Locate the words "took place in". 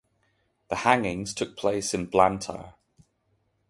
1.31-2.07